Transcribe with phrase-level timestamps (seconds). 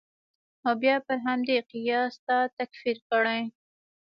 [0.65, 3.41] او بیا پر همدې قیاس تا تکفیر کړي.